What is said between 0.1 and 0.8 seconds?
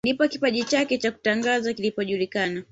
kipaji